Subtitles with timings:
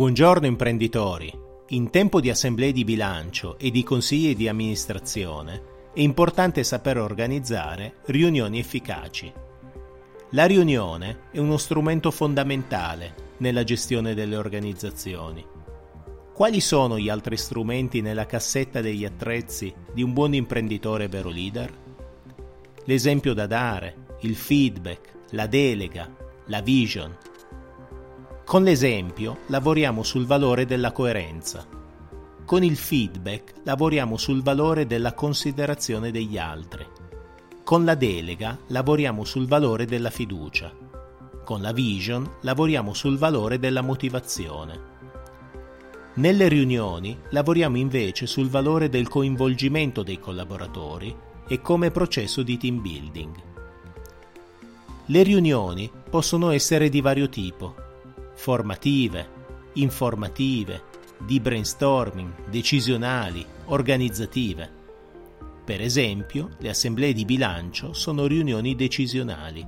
[0.00, 1.30] Buongiorno imprenditori.
[1.68, 7.96] In tempo di assemblee di bilancio e di consigli di amministrazione è importante saper organizzare
[8.06, 9.30] riunioni efficaci.
[10.30, 15.44] La riunione è uno strumento fondamentale nella gestione delle organizzazioni.
[16.32, 21.70] Quali sono gli altri strumenti nella cassetta degli attrezzi di un buon imprenditore vero leader?
[22.84, 26.10] L'esempio da dare, il feedback, la delega,
[26.46, 27.14] la vision,
[28.50, 31.64] con l'esempio lavoriamo sul valore della coerenza.
[32.44, 36.84] Con il feedback lavoriamo sul valore della considerazione degli altri.
[37.62, 40.74] Con la delega lavoriamo sul valore della fiducia.
[41.44, 44.80] Con la vision lavoriamo sul valore della motivazione.
[46.14, 52.82] Nelle riunioni lavoriamo invece sul valore del coinvolgimento dei collaboratori e come processo di team
[52.82, 53.34] building.
[55.06, 57.86] Le riunioni possono essere di vario tipo
[58.40, 59.28] formative,
[59.74, 60.84] informative,
[61.18, 64.78] di brainstorming, decisionali, organizzative.
[65.62, 69.66] Per esempio, le assemblee di bilancio sono riunioni decisionali,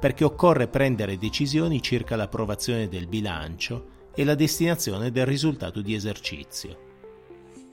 [0.00, 6.78] perché occorre prendere decisioni circa l'approvazione del bilancio e la destinazione del risultato di esercizio.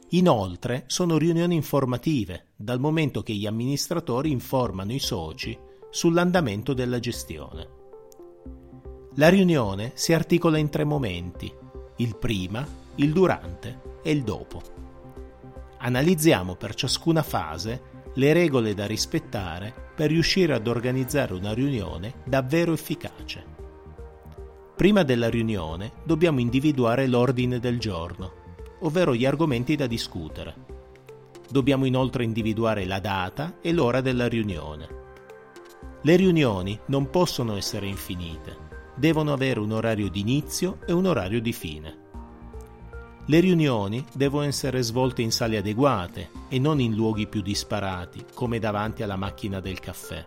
[0.10, 5.58] Inoltre sono riunioni informative, dal momento che gli amministratori informano i soci
[5.90, 7.78] sull'andamento della gestione.
[9.16, 11.52] La riunione si articola in tre momenti,
[11.98, 12.66] il prima,
[12.96, 14.62] il durante e il dopo.
[15.80, 17.82] Analizziamo per ciascuna fase
[18.14, 23.44] le regole da rispettare per riuscire ad organizzare una riunione davvero efficace.
[24.76, 28.34] Prima della riunione dobbiamo individuare l'ordine del giorno,
[28.82, 30.54] ovvero gli argomenti da discutere.
[31.50, 34.88] Dobbiamo inoltre individuare la data e l'ora della riunione.
[36.04, 38.68] Le riunioni non possono essere infinite
[39.00, 42.08] devono avere un orario di inizio e un orario di fine.
[43.26, 48.60] Le riunioni devono essere svolte in sale adeguate e non in luoghi più disparati, come
[48.60, 50.26] davanti alla macchina del caffè.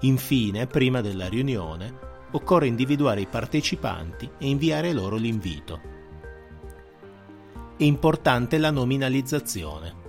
[0.00, 1.98] Infine, prima della riunione,
[2.32, 5.80] occorre individuare i partecipanti e inviare loro l'invito.
[7.76, 10.04] È importante la nominalizzazione.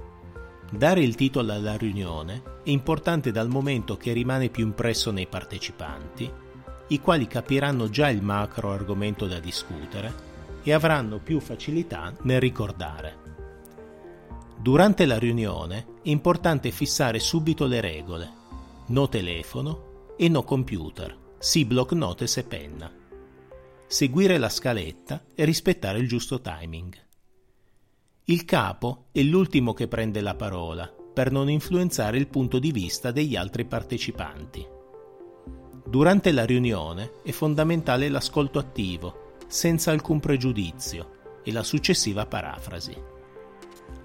[0.69, 6.45] Dare il titolo alla riunione è importante dal momento che rimane più impresso nei partecipanti
[6.89, 10.25] i quali capiranno già il macro argomento da discutere
[10.63, 13.25] e avranno più facilità nel ricordare.
[14.57, 18.31] Durante la riunione è importante fissare subito le regole,
[18.87, 22.91] no telefono e no computer, sì block notes e penna.
[23.85, 26.93] Seguire la scaletta e rispettare il giusto timing.
[28.25, 33.11] Il capo è l'ultimo che prende la parola per non influenzare il punto di vista
[33.11, 34.75] degli altri partecipanti.
[35.87, 42.93] Durante la riunione è fondamentale l'ascolto attivo, senza alcun pregiudizio, e la successiva parafrasi.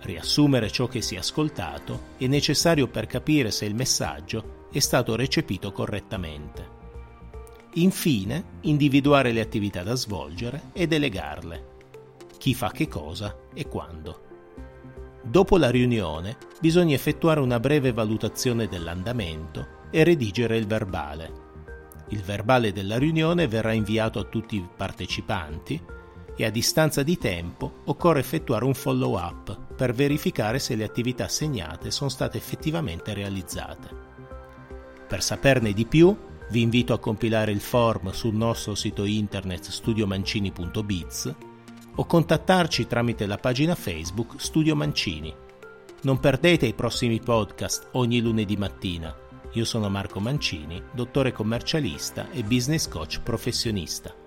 [0.02, 5.16] Riassumere ciò che si è ascoltato è necessario per capire se il messaggio è stato
[5.16, 6.80] recepito correttamente.
[7.74, 11.70] Infine, individuare le attività da svolgere e delegarle.
[12.38, 14.20] Chi fa che cosa e quando.
[15.24, 21.50] Dopo la riunione bisogna effettuare una breve valutazione dell'andamento e redigere il verbale
[22.08, 25.80] il verbale della riunione verrà inviato a tutti i partecipanti
[26.36, 31.24] e a distanza di tempo occorre effettuare un follow up per verificare se le attività
[31.24, 33.88] assegnate sono state effettivamente realizzate.
[35.06, 36.16] Per saperne di più
[36.50, 41.34] vi invito a compilare il form sul nostro sito internet studiomancini.biz
[41.94, 45.34] o contattarci tramite la pagina Facebook Studio Mancini.
[46.02, 49.21] Non perdete i prossimi podcast ogni lunedì mattina
[49.54, 54.21] io sono Marco Mancini, dottore commercialista e business coach professionista.